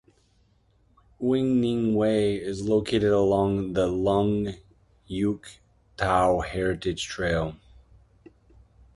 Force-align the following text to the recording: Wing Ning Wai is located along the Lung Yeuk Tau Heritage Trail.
Wing 1.19 1.61
Ning 1.61 1.93
Wai 1.93 2.07
is 2.41 2.63
located 2.67 3.11
along 3.11 3.73
the 3.73 3.85
Lung 3.85 4.55
Yeuk 5.07 5.45
Tau 5.95 6.39
Heritage 6.39 7.05
Trail. 7.05 7.55